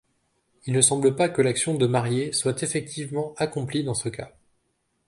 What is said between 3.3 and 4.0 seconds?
accomplie dans